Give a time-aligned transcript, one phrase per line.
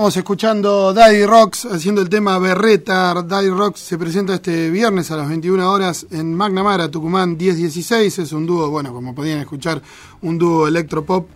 [0.00, 3.12] Estamos escuchando Daddy Rocks haciendo el tema Berreta.
[3.22, 8.20] Daddy Rocks se presenta este viernes a las 21 horas en McNamara, Tucumán 1016.
[8.20, 9.82] Es un dúo, bueno, como podían escuchar,
[10.22, 11.28] un dúo electropop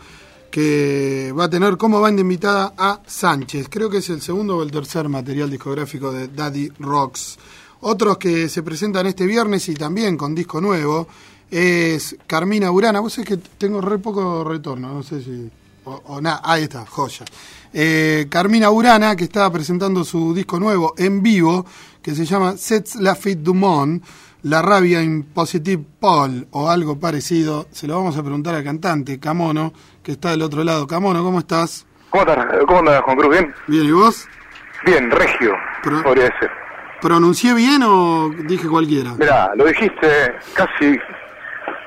[0.50, 3.68] que va a tener como banda invitada a Sánchez.
[3.68, 7.36] Creo que es el segundo o el tercer material discográfico de Daddy Rocks.
[7.82, 11.06] Otros que se presentan este viernes y también con disco nuevo
[11.50, 13.00] es Carmina Urana.
[13.00, 15.50] Vos sabés que tengo re poco retorno, no sé si...
[15.84, 17.24] O, nada, ahí está, joya.
[17.72, 21.66] Eh, Carmina Urana, que está presentando su disco nuevo en vivo,
[22.02, 24.04] que se llama Sets la Fit du Monde,
[24.42, 27.66] La Rabia Impositive Paul, o algo parecido.
[27.70, 30.86] Se lo vamos a preguntar al cantante, Camono, que está del otro lado.
[30.86, 31.86] Camono, ¿cómo estás?
[32.10, 33.30] ¿Cómo estás, ¿Cómo andas, Juan Cruz?
[33.30, 33.54] ¿Bien?
[33.66, 34.26] Bien, ¿y vos?
[34.86, 36.50] Bien, regio, podría ser.
[37.00, 39.12] ¿Pronuncié bien o dije cualquiera?
[39.14, 40.98] Mirá, lo dijiste casi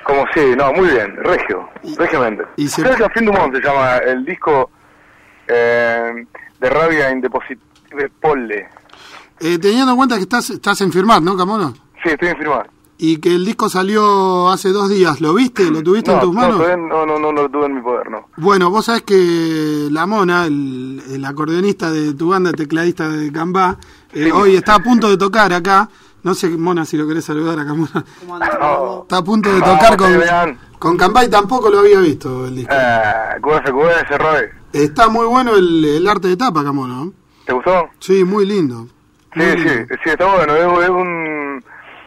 [0.08, 2.44] como sí, no, muy bien, regio, regiamente.
[2.56, 2.82] Y se...
[3.14, 4.70] Fin du Monde se llama el disco
[5.48, 6.26] eh,
[6.60, 8.68] de Rabia Indeposible Polle.
[9.40, 11.74] Eh, teniendo en cuenta que estás, estás en firmar, ¿no, Camono?
[12.02, 12.70] Sí, estoy en firmar.
[12.98, 15.70] Y que el disco salió hace dos días, ¿lo viste?
[15.70, 16.58] ¿Lo tuviste en tus manos?
[16.58, 18.30] No, no, no, no, lo tuve en mi poder, no.
[18.38, 23.78] Bueno, vos sabés que la Mona, el, el acordeonista de tu banda, tecladista de Cambá,
[24.14, 25.88] eh, hoy está a punto de tocar acá
[26.28, 28.04] no sé, Mona, si lo querés saludar acá, Mona.
[29.04, 30.12] Está a punto de tocar con,
[30.78, 32.74] con Cambay, tampoco lo había visto el disco.
[32.76, 33.40] Eh,
[34.74, 37.10] Está muy bueno el, el arte de tapa acá, Mona.
[37.46, 37.88] ¿Te gustó?
[38.00, 38.88] Sí, muy lindo.
[39.34, 39.70] sí, sí,
[40.04, 40.54] sí, está bueno.
[40.54, 41.64] Es, un,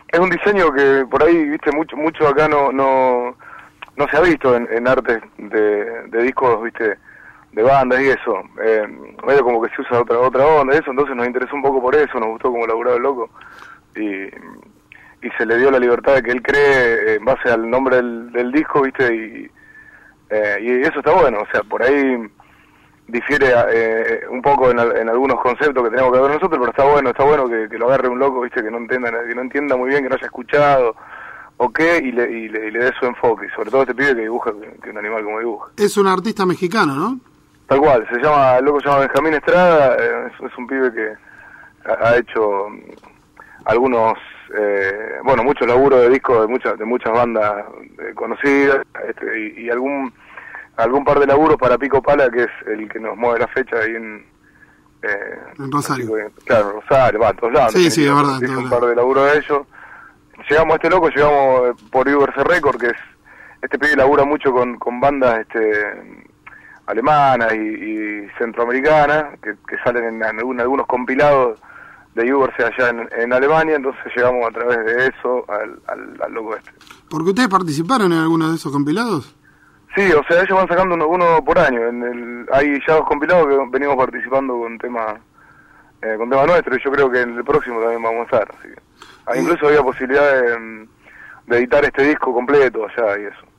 [0.09, 3.35] es un diseño que por ahí, viste, mucho mucho acá no no,
[3.97, 6.99] no se ha visto en, en arte de, de discos, viste,
[7.53, 8.35] de bandas y eso.
[8.63, 8.87] Eh,
[9.27, 11.95] medio como que se usa otra otra onda, eso, entonces nos interesó un poco por
[11.95, 13.31] eso, nos gustó como laburado el loco
[13.97, 14.27] y,
[15.27, 18.53] y se le dio la libertad de que él cree en base al nombre del,
[18.53, 19.15] disco, ¿viste?
[19.15, 19.51] Y,
[20.31, 22.31] eh, y eso está bueno, o sea, por ahí
[23.09, 27.11] difiere eh, un poco en, algunos conceptos que tenemos que ver nosotros, pero está bueno,
[27.11, 28.63] está bueno que, lo agarre un loco, ¿viste?
[28.63, 30.95] Que no entienda, que no entienda muy bien, que no haya escuchado
[31.63, 34.23] o qué, y le, y le, dé su enfoque, y sobre todo este pibe que
[34.23, 34.51] dibuja
[34.83, 35.71] que, un animal como dibuja.
[35.77, 37.21] Es un artista mexicano, ¿no?
[37.67, 41.13] Tal cual, se llama, el loco se llama Benjamín Estrada, eh, es, un pibe que
[41.85, 42.69] ha hecho
[43.65, 44.19] algunos,
[44.57, 47.65] eh, bueno, mucho laburo de discos de muchas de muchas bandas
[47.99, 50.13] eh, conocidas este, y, algún
[50.77, 53.77] algún par de laburos para Pico Pala, que es el que nos mueve la fecha
[53.77, 54.25] ahí en...
[55.03, 56.31] Eh, en Rosario.
[56.45, 57.73] claro, Rosario, va, todos lados.
[57.73, 58.41] Sí, sí, es verdad.
[58.57, 59.67] un par de laburos de ellos.
[60.49, 62.97] Llegamos a este loco, llegamos por Uberse Record, que es...
[63.61, 66.31] Este pibe labura mucho con, con bandas este
[66.87, 71.61] alemanas y, centroamericanas, que, que salen en, en algunos compilados
[72.15, 76.71] de Uberse allá en, Alemania, entonces llegamos a través de eso al, al, loco este.
[77.09, 79.37] ¿Porque ustedes participaron en alguno de esos compilados?
[79.95, 81.89] Sí, o sea, ellos van sacando uno, por año.
[81.89, 85.21] En el, hay ya dos compilados que venimos participando con tema
[86.03, 88.49] eh, con tema nuestro y yo creo que en el próximo también vamos a estar.
[88.59, 90.89] Así que, incluso había posibilidad de,
[91.47, 93.50] de editar este disco completo allá y eso.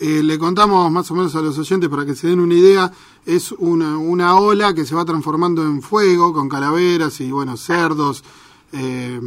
[0.00, 2.90] Eh, le contamos más o menos a los oyentes para que se den una idea,
[3.24, 8.24] es una, una ola que se va transformando en fuego con calaveras y bueno, cerdos
[8.76, 9.20] eh,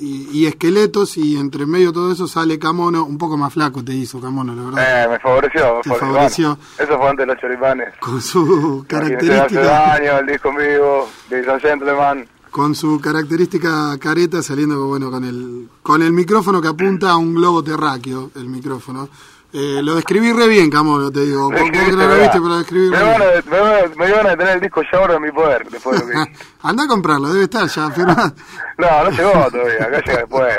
[0.00, 3.92] y, esqueletos y entre medio de todo eso sale Camono, un poco más flaco te
[3.92, 5.04] hizo Camono, la verdad.
[5.04, 6.58] Eh, me favoreció, me favoreció.
[6.78, 7.94] eso fue antes de los choripanes.
[8.00, 9.96] Con su característica...
[9.96, 11.08] el disco vivo,
[11.60, 17.16] Gentleman con su característica careta saliendo bueno con el con el micrófono que apunta a
[17.18, 19.10] un globo terráqueo el micrófono
[19.52, 21.50] eh, lo describí re bien, Camono, te digo.
[21.50, 24.60] ¿Vos, que no lo viste, pero describí me, van a, me, van a tener el
[24.60, 25.68] disco ya ahora en mi poder.
[25.70, 26.14] Después de
[26.62, 28.34] Anda a comprarlo, debe estar ya firmado.
[28.78, 30.54] no, no llegó todavía, acá llega después.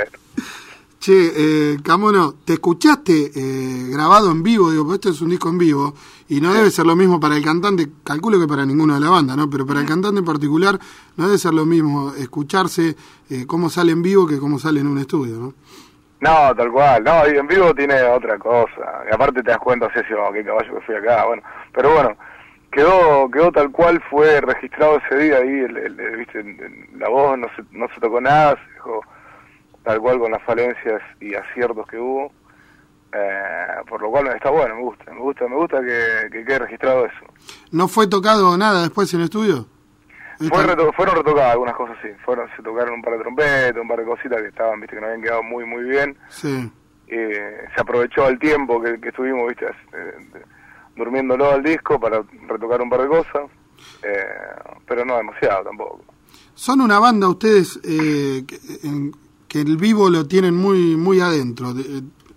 [1.00, 4.69] Che, eh, Camono, ¿te escuchaste eh, grabado en vivo?
[4.69, 5.94] Digo, porque este es un disco en vivo
[6.27, 9.09] y no debe ser lo mismo para el cantante, calculo que para ninguno de la
[9.09, 9.50] banda, ¿no?
[9.50, 10.79] Pero para el cantante en particular
[11.16, 12.97] no debe ser lo mismo escucharse
[13.29, 15.53] eh, cómo sale en vivo que cómo sale en un estudio, ¿no?
[16.22, 19.91] No, tal cual, no, y en vivo tiene otra cosa, y aparte te das cuenta,
[19.94, 21.42] sé si, oh, qué caballo que fui acá, bueno,
[21.74, 22.18] pero bueno,
[22.71, 26.44] quedó quedó tal cual fue registrado ese día ahí, el, viste,
[26.98, 29.01] la voz no se, no se tocó nada, se dejó
[29.83, 32.33] tal cual con las falencias y aciertos que hubo,
[33.13, 36.60] eh, por lo cual está bueno, me gusta, me gusta, me gusta que, que quede
[36.60, 37.25] registrado eso.
[37.71, 39.68] ¿No fue tocado nada después en el estudio?
[40.47, 42.07] Fueron retocadas algunas cosas, sí.
[42.24, 45.01] Fueron, se tocaron un par de trompetas, un par de cositas que estaban, viste, que
[45.01, 46.18] no habían quedado muy, muy bien.
[46.30, 46.71] Sí.
[47.07, 50.44] Eh, se aprovechó el tiempo que, estuvimos, viste, eh,
[50.95, 53.50] durmiéndolo al disco para retocar un par de cosas.
[54.03, 54.25] Eh,
[54.86, 56.03] pero no demasiado tampoco.
[56.53, 58.45] Son una banda ustedes que,
[59.47, 61.74] que, el vivo lo tienen muy, muy adentro.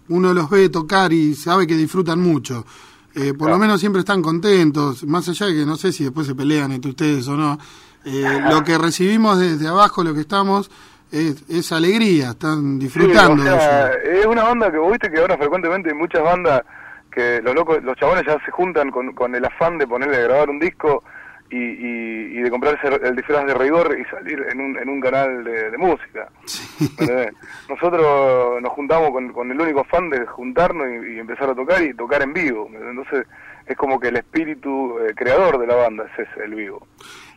[0.09, 2.65] Uno los ve tocar y sabe que disfrutan mucho.
[3.15, 6.27] eh, por lo menos siempre están contentos, más allá de que no sé si después
[6.27, 7.59] se pelean entre ustedes o no.
[8.05, 10.71] Eh, lo que recibimos desde abajo, lo que estamos,
[11.11, 14.21] es, es alegría, están disfrutando Sí, o sea, de eso.
[14.21, 16.63] Es una banda que vos viste que ahora frecuentemente hay muchas bandas
[17.11, 20.23] que los locos, los chabones ya se juntan con, con el afán de ponerle a
[20.23, 21.05] grabar un disco
[21.51, 25.01] y, y, y de comprarse el disfraz de rigor y salir en un, en un
[25.01, 26.29] canal de, de música.
[27.69, 31.83] Nosotros nos juntamos con, con el único afán de juntarnos y, y empezar a tocar
[31.83, 32.71] y tocar en vivo.
[32.73, 33.27] Entonces
[33.67, 36.87] es como que el espíritu eh, creador de la banda es ese, el vivo.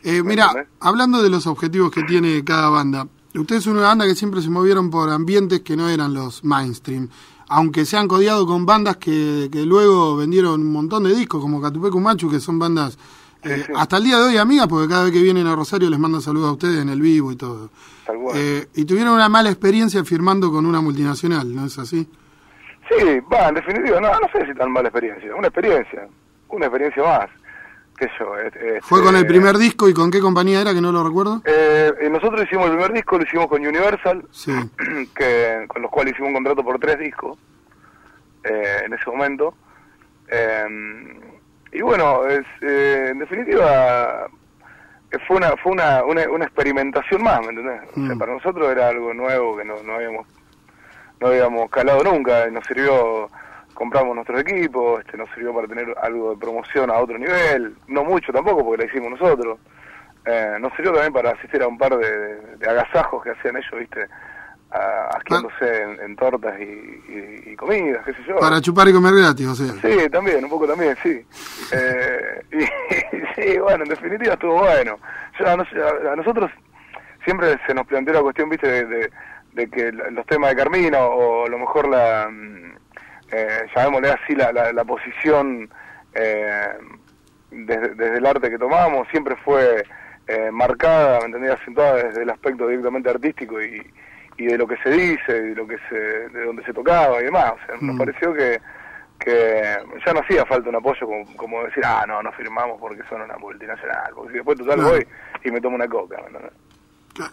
[0.08, 4.14] Eh, mira, hablando de los objetivos que tiene cada banda, ustedes son una banda que
[4.14, 7.10] siempre se movieron por ambientes que no eran los mainstream,
[7.50, 11.60] aunque se han codiado con bandas que, que luego vendieron un montón de discos, como
[11.60, 13.00] Catupecu Machu, que son bandas
[13.42, 13.74] eh, sí.
[13.76, 16.22] hasta el día de hoy amigas, porque cada vez que vienen a Rosario les mandan
[16.22, 17.72] saludos a ustedes en el vivo y todo.
[18.36, 22.08] Eh, y tuvieron una mala experiencia firmando con una multinacional, ¿no es así?
[22.88, 26.08] Sí, va, en definitiva, no, no sé si tan mala experiencia, una experiencia,
[26.50, 27.30] una experiencia más,
[27.98, 28.38] qué sé yo.
[28.38, 31.04] este, ¿Fue con el este, primer disco y con qué compañía era, que no lo
[31.04, 31.42] recuerdo?
[31.46, 34.52] Eh, nosotros hicimos el primer disco, lo hicimos con Universal, Sí.
[35.16, 37.38] que con los cuales hicimos un contrato por tres discos
[38.44, 39.54] eh, en ese momento.
[40.30, 40.66] Eh,
[41.72, 44.28] y bueno, es, eh, en definitiva
[45.28, 47.82] fue una fue una, una, una experimentación más, ¿me entendés?
[47.92, 48.20] O sea, Mm.
[48.20, 50.28] para nosotros era algo nuevo que no, no habíamos
[51.22, 53.30] no habíamos calado nunca, y nos sirvió
[53.76, 58.04] compramos nuestros equipos, este, nos sirvió para tener algo de promoción a otro nivel, no
[58.04, 59.60] mucho tampoco porque la hicimos nosotros,
[60.26, 63.72] eh, nos sirvió también para asistir a un par de, de agasajos que hacían ellos,
[63.78, 64.08] viste,
[64.72, 68.38] a- asqueándose en, en tortas y, y- y comidas, qué sé yo.
[68.38, 69.68] Para chupar y comer gratis, o sea.
[69.82, 71.24] Sí, también, un poco también, sí.
[71.72, 74.98] Eh, y, sí, bueno, en definitiva estuvo bueno.
[75.40, 76.50] Yo, a, nos- a- a nosotros
[77.24, 79.12] siempre se nos planteó la cuestión, viste, de, de-
[79.54, 82.75] de que los temas de Carmina o a lo mejor la, mm,
[83.38, 85.70] eh, llamémosle así, la, la, la posición
[86.14, 86.68] eh,
[87.52, 89.84] desde, desde el arte que tomamos siempre fue
[90.28, 91.52] eh, marcada, ¿me entendés?
[91.60, 93.86] Acentuada desde el aspecto directamente artístico y,
[94.38, 97.22] y de lo que se dice, y de lo que se, de donde se tocaba
[97.22, 97.54] y demás.
[97.54, 97.98] O sea, nos Mm.
[97.98, 98.60] pareció que,
[99.20, 103.02] que ya no hacía falta un apoyo como, como decir, ah, no, no firmamos porque
[103.10, 105.08] son una multinacional, porque si después total voy
[105.44, 106.52] y me tomo una coca, ¿me entendés?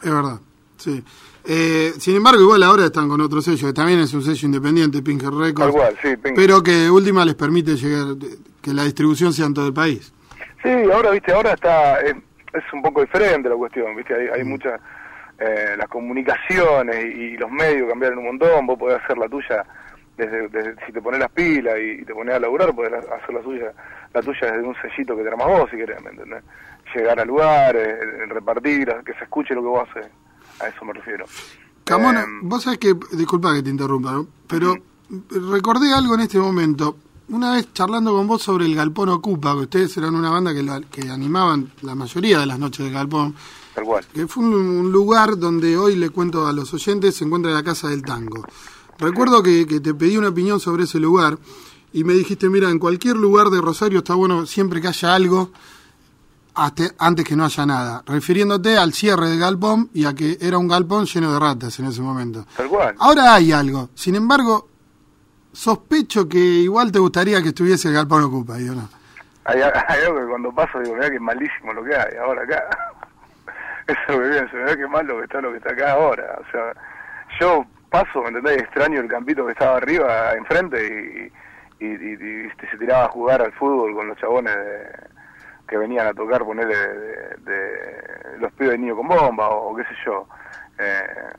[0.05, 0.39] Es verdad,
[0.83, 1.05] sí.
[1.45, 5.03] Eh, sin embargo, igual ahora están con otro sello, que también es un sello independiente,
[5.03, 8.17] Pinker Records, sí, pero que última les permite llegar,
[8.61, 10.13] que la distribución sea en todo el país.
[10.63, 12.15] Sí, ahora, viste, ahora está, es,
[12.53, 14.81] es un poco diferente la cuestión, viste, hay, hay muchas,
[15.39, 19.65] eh, las comunicaciones y, y los medios cambiaron un montón, vos podés hacer la tuya
[20.17, 23.35] desde, desde si te pones las pilas y, y te pones a laburar, podés hacer
[23.35, 23.73] la suya,
[24.15, 26.45] la tuya desde un sellito que te armas vos, si querés, ¿me entendés?
[26.95, 30.07] Llegar a lugares, eh, repartir, que se escuche lo que vos haces,
[30.61, 31.25] a eso me refiero.
[31.85, 34.27] Camona, Eh, vos sabés que, disculpa que te interrumpa, ¿no?
[34.47, 34.77] pero
[35.31, 36.97] recordé algo en este momento.
[37.29, 40.63] Una vez charlando con vos sobre el Galpón Ocupa, que ustedes eran una banda que,
[40.63, 43.35] la- que animaban la mayoría de las noches del Galpón,
[43.75, 44.05] tal cual.
[44.13, 47.63] que fue un, un lugar donde hoy le cuento a los oyentes se encuentra la
[47.63, 48.45] Casa del Tango.
[48.99, 51.39] Recuerdo que, que te pedí una opinión sobre ese lugar
[51.93, 55.51] y me dijiste, mira, en cualquier lugar de Rosario está bueno siempre que haya algo
[56.55, 60.69] antes que no haya nada, refiriéndote al cierre del galpón y a que era un
[60.69, 62.45] galpón lleno de ratas en ese momento.
[62.57, 62.95] Tal cual.
[62.99, 64.69] Ahora hay algo, sin embargo,
[65.53, 68.89] sospecho que igual te gustaría que estuviese el galpón ocupa, digo, no.
[69.45, 72.63] Hay, hay algo que cuando paso digo, mirá que malísimo lo que hay ahora acá.
[73.89, 76.39] Eso es lo que pienso, mirá que malo que está lo que está acá ahora.
[76.41, 76.73] O sea,
[77.41, 78.59] yo paso, ¿me entendés?
[78.63, 81.31] Extraño el campito que estaba arriba, enfrente,
[81.81, 85.12] y, y, y- y, se tiraba a jugar al fútbol con los chabones de-
[85.73, 89.75] que venían a tocar, ponerle de, de- de los pibes de niño con bomba, o,
[89.75, 90.27] qué sé yo.
[90.79, 91.33] Eh,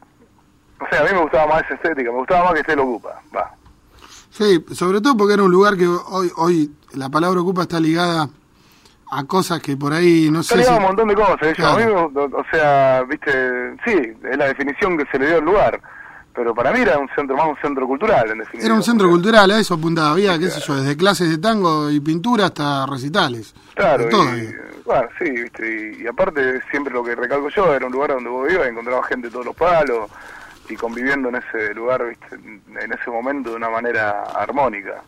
[0.80, 2.84] o sea, a mí me gustaba más esa estética, me gustaba más que esté lo
[2.84, 3.52] ocupa, va.
[4.32, 8.28] Sí, sobre todo porque era un lugar que hoy, hoy la palabra ocupa está ligada
[9.12, 10.70] a cosas que por ahí no Se sé le si...
[10.72, 11.68] da un montón de cosas, eso.
[11.68, 12.10] A mí, Claro.
[12.10, 15.80] me- o, o sea, viste, sí, es la definición que se le dio al lugar,
[16.34, 18.66] pero para mí era un centro, más un centro cultural, en definitiva.
[18.66, 20.12] Era un centro cultural, a eso apuntaba.
[20.12, 23.54] Había, qué sé yo, desde clases de tango y pintura hasta recitales.
[23.76, 24.54] Claro, todo y,
[24.86, 28.30] bueno, sí, viste, y, y aparte siempre lo que recalco yo, era un lugar donde
[28.30, 30.10] vos ibas y encontrabas gente de todos los palos
[30.70, 35.02] y conviviendo en ese lugar, viste, en ese momento de una manera armónica.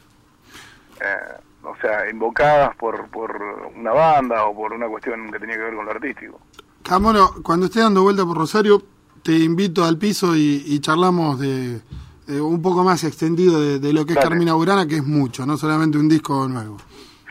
[1.01, 3.41] Eh, o sea, invocadas por, por
[3.75, 6.39] una banda o por una cuestión que tenía que ver con lo artístico.
[6.83, 8.81] Camono, cuando esté dando vuelta por Rosario,
[9.25, 11.81] te invito al piso y, y charlamos de,
[12.27, 14.19] de un poco más extendido de, de lo que es.
[14.19, 16.77] Carmina Burana, que es mucho, no solamente un disco nuevo.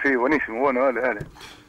[0.02, 1.20] Sí, buenísimo, bueno, dale, dale.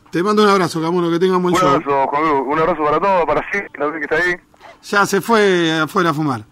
[0.10, 1.70] Te mando un abrazo, Camono, que tengan buen Un show.
[1.70, 4.36] abrazo, Juan un abrazo para todos, para sí, sé que está ahí.
[4.82, 6.44] Ya se fue afuera a fumar.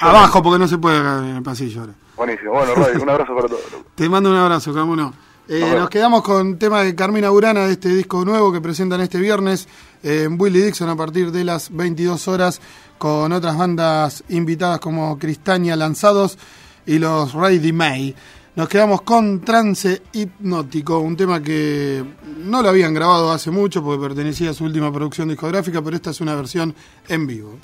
[0.00, 1.92] Abajo, porque no se puede acá en el pasillo ahora.
[2.16, 3.62] Buenísimo, bueno, Radio, un abrazo para todos.
[3.94, 5.12] Te mando un abrazo, Camono.
[5.50, 9.18] Eh, nos quedamos con tema de Carmina Burana de este disco nuevo que presentan este
[9.18, 9.66] viernes
[10.02, 12.60] en Willy Dixon a partir de las 22 horas
[12.98, 16.36] con otras bandas invitadas como Cristania Lanzados
[16.84, 18.14] y los Ready May.
[18.56, 22.04] Nos quedamos con Trance Hipnótico, un tema que
[22.44, 26.10] no lo habían grabado hace mucho porque pertenecía a su última producción discográfica, pero esta
[26.10, 26.74] es una versión
[27.08, 27.54] en vivo.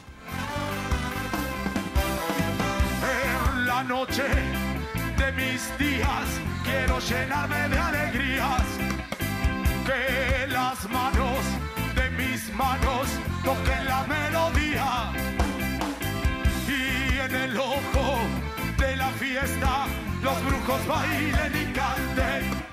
[3.03, 8.67] En la noche de mis días quiero llenarme de alegrías.
[9.87, 11.43] Que las manos
[11.95, 13.07] de mis manos
[13.45, 15.13] toquen la melodía.
[16.69, 18.07] Y en el ojo
[18.79, 19.87] de la fiesta
[20.23, 22.65] los brujos bailen y canten.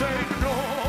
[0.00, 0.79] Hipnótico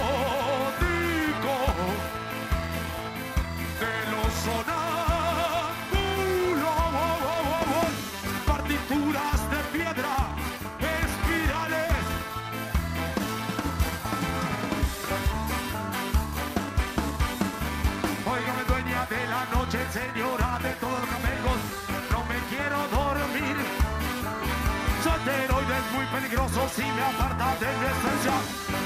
[26.31, 28.33] peligroso si me aparta de mi esencia,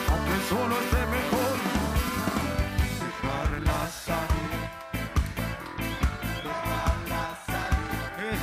[0.10, 1.56] aunque solo esté mejor.
[3.06, 4.52] Dejarla salir.
[6.44, 8.40] Dejarla salir.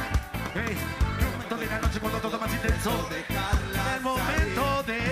[0.55, 0.77] Eh, eh,
[1.19, 2.91] el momento de la noche cuando todo más intenso.
[3.95, 5.03] El momento de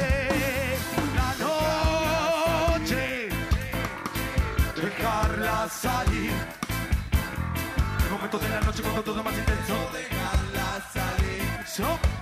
[5.38, 6.32] la salir.
[8.04, 9.74] El momento de la noche cuando todo más intenso.
[9.92, 12.19] Dejarla salir.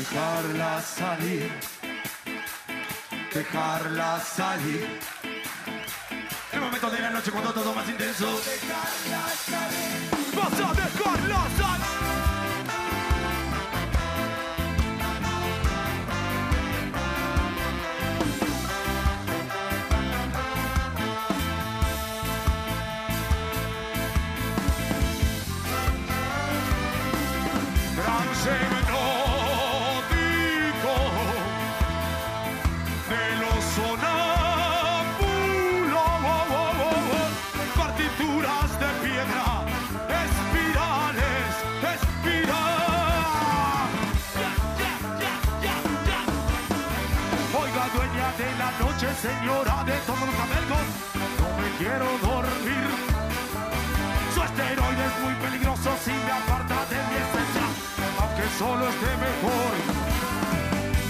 [0.00, 1.52] Dejarla salir.
[3.34, 4.98] Dejarla salir.
[6.52, 8.24] El momento de la noche cuando todo más intenso.
[8.24, 10.10] Dejarla salir.
[10.34, 12.19] Vas a dejarla salir.
[49.20, 50.84] Señora de todos los camellos,
[51.40, 52.86] no me quiero dormir.
[54.34, 57.66] Su esteroide es muy peligroso si me aparta de mi esencia,
[58.20, 59.72] aunque solo esté mejor.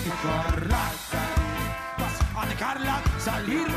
[0.07, 1.69] Dejarla salir,
[2.00, 3.69] vas a dejarla salir,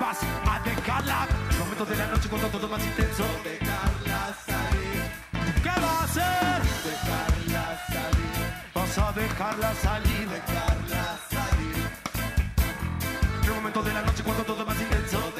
[0.00, 0.20] vas
[0.52, 1.26] a dejarla.
[1.50, 3.24] El momento de la noche cuando todo más intenso.
[3.42, 5.02] Dejarla salir.
[5.64, 6.58] ¿Qué va a hacer?
[6.90, 8.38] Dejarla salir.
[8.72, 10.73] Vas a dejarla salir.
[13.82, 15.33] De la noche cuando todo más intenso.